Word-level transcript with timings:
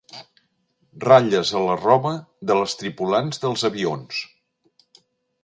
Ratlles 1.03 1.51
a 1.59 1.61
la 1.65 1.75
roba 1.81 2.13
de 2.53 2.57
les 2.61 2.75
tripulants 2.81 3.45
dels 3.45 3.67
avions. 3.71 4.25